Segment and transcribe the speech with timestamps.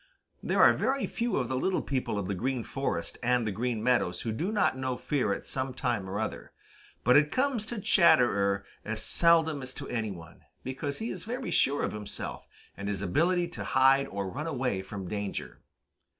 [0.41, 3.83] There are very few of the little people of the Green Forest and the Green
[3.83, 6.53] Meadows who do not know fear at some time or other,
[7.03, 11.51] but it comes to Chatterer as seldom as to any one, because he is very
[11.51, 15.61] sure of himself and his ability to hide or run away from danger.